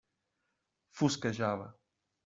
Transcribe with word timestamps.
Fosquejava. 1.01 1.73